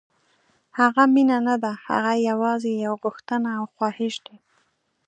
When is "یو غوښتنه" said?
2.85-3.49